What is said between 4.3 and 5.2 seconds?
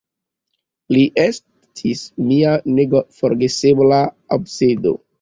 obsedo.